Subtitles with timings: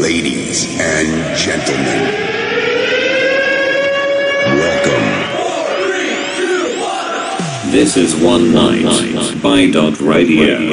[0.00, 2.14] Ladies and gentlemen,
[4.56, 5.08] welcome.
[7.70, 10.70] This is One Night by Dot Radio.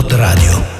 [0.00, 0.79] Dot Radio.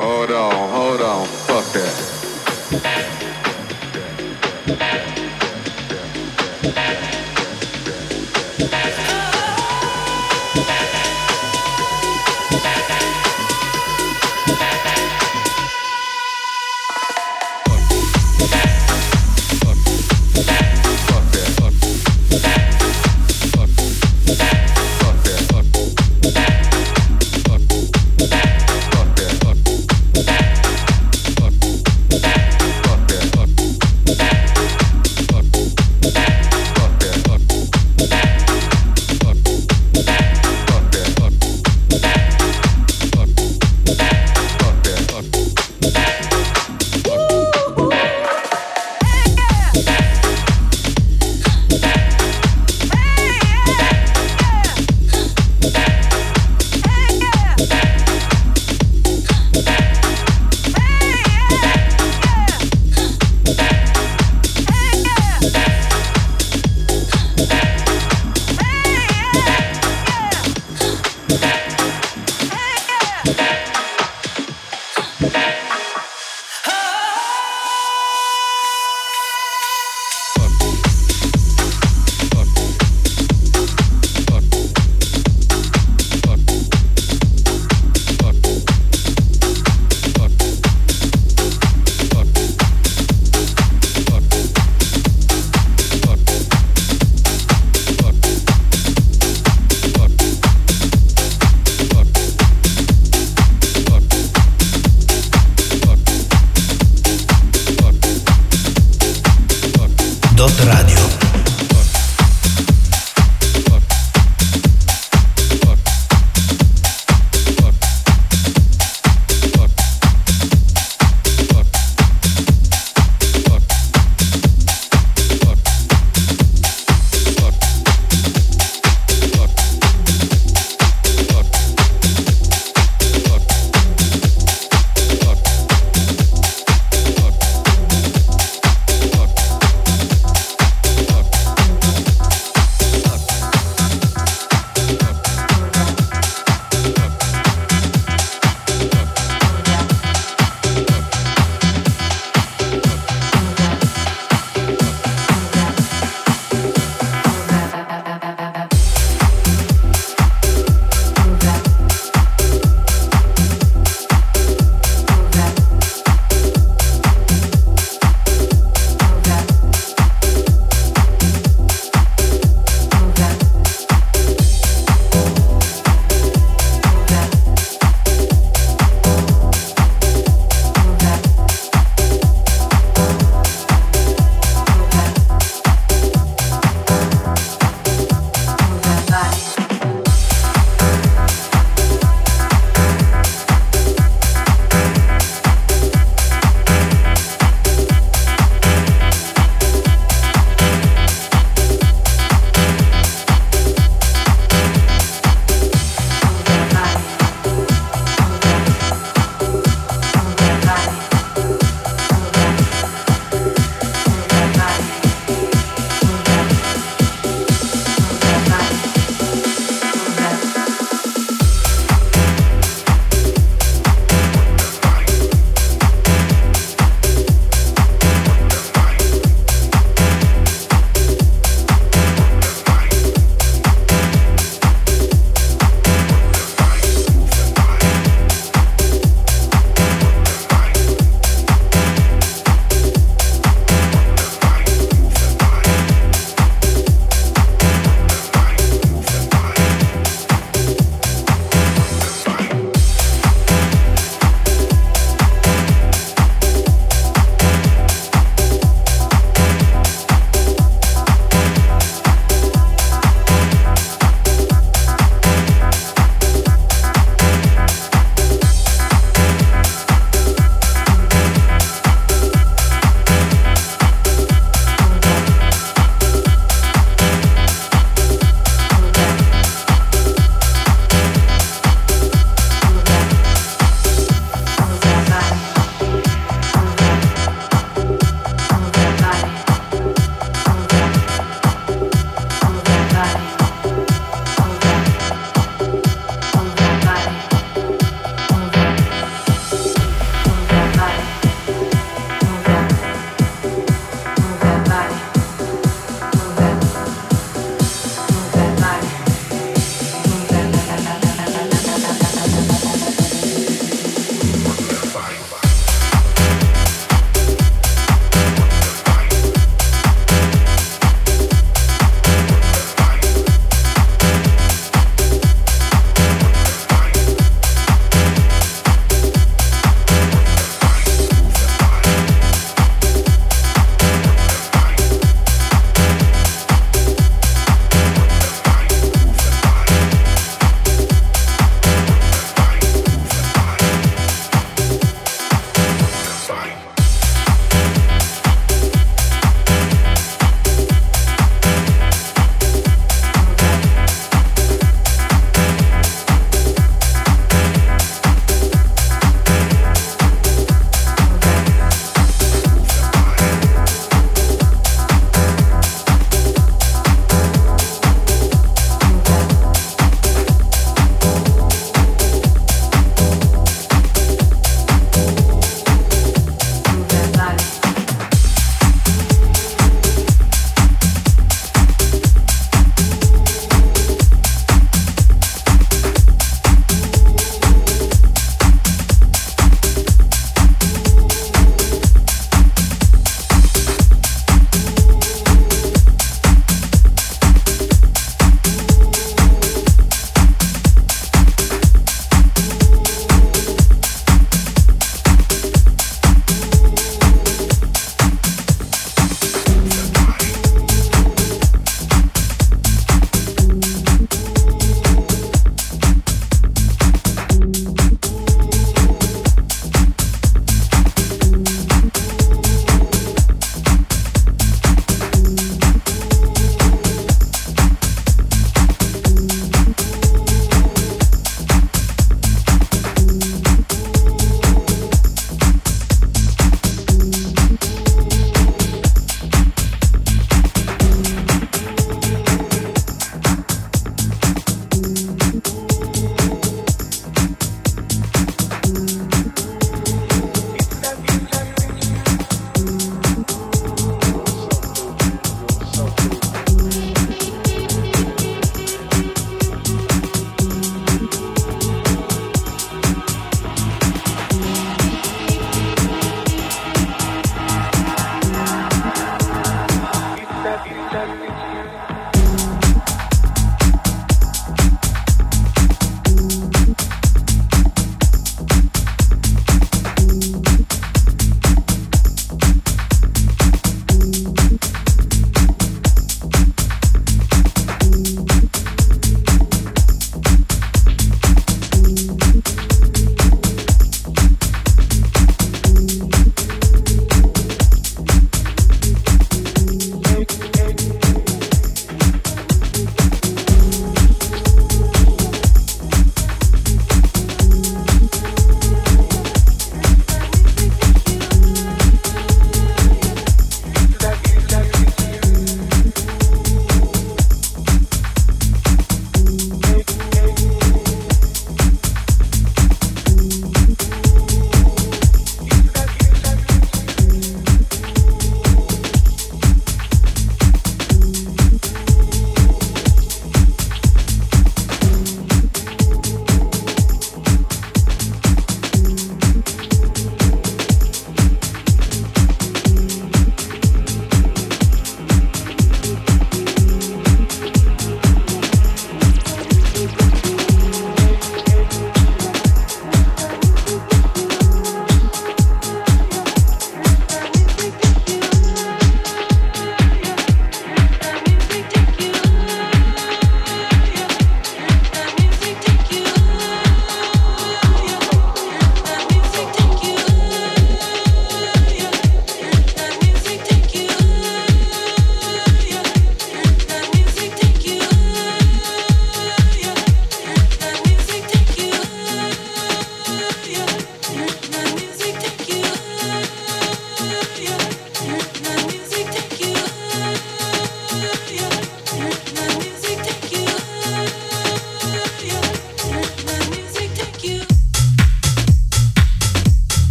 [0.00, 1.26] Hold on, hold on.
[1.26, 2.20] Fuck that.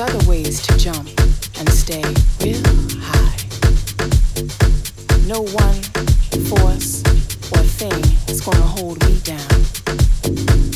[0.00, 1.08] other ways to jump
[1.58, 2.02] and stay
[2.40, 2.62] real
[3.00, 3.36] high.
[5.26, 5.82] No one
[6.48, 7.02] force
[7.52, 10.69] or thing is going to hold me down.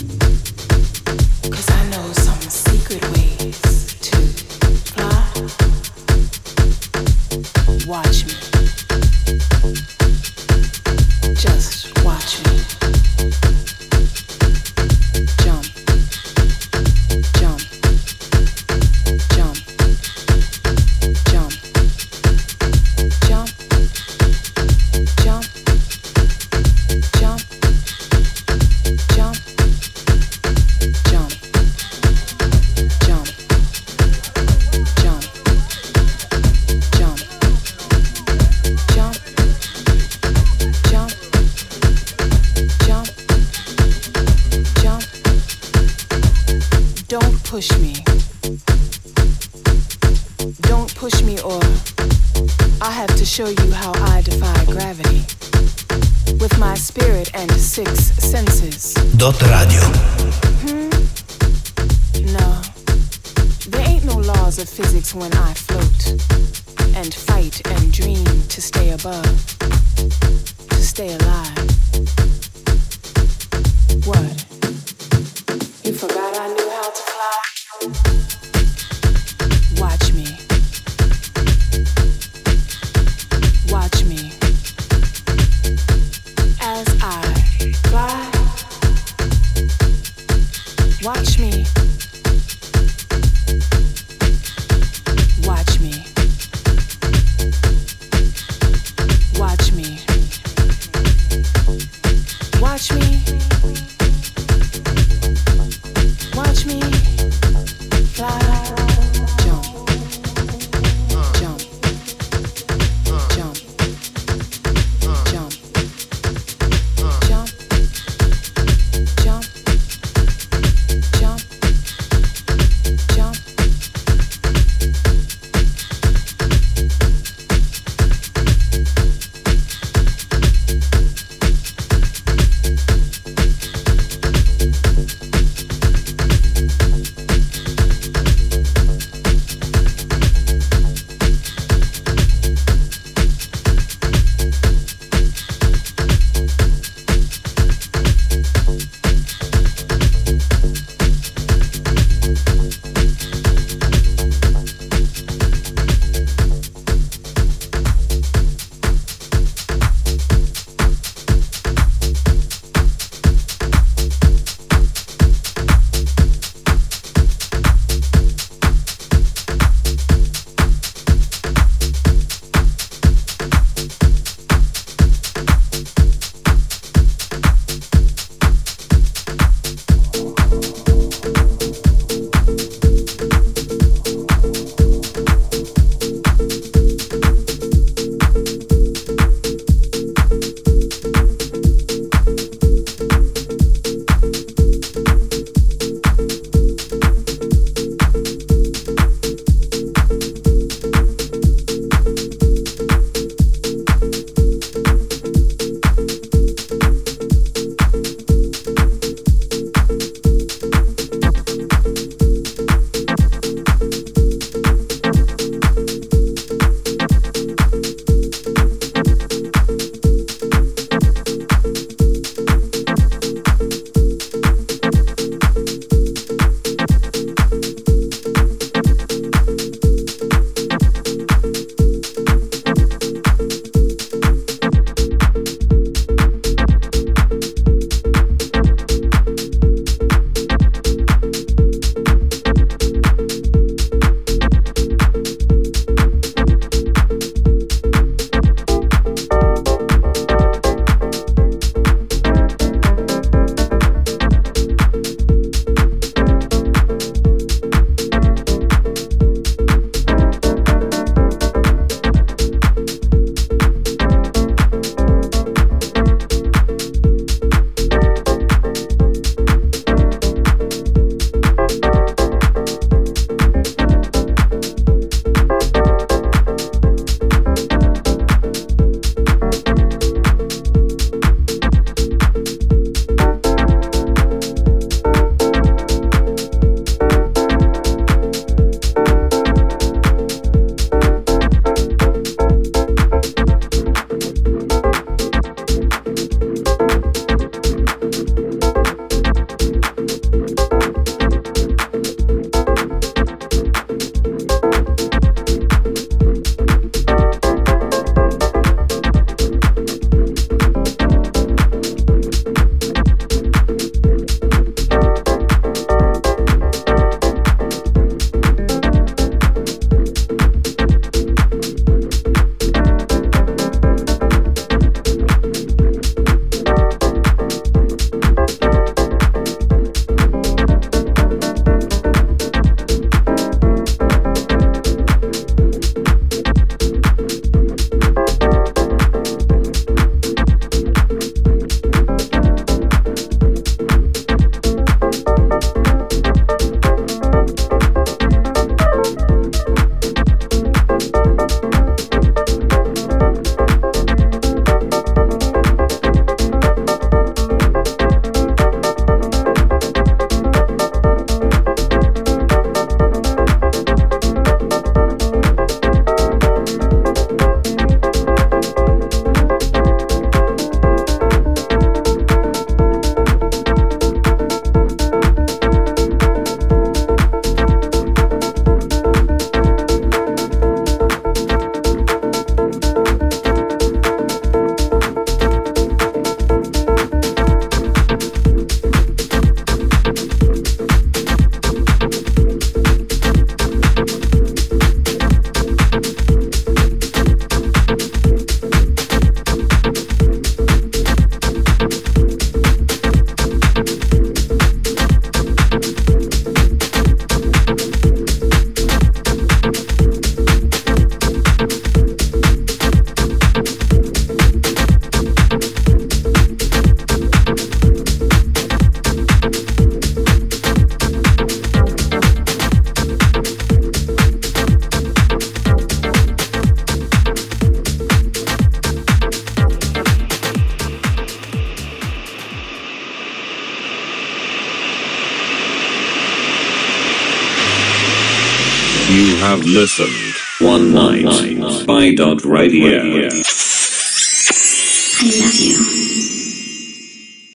[439.85, 440.35] Listened
[440.67, 443.04] one night by Dot Radio.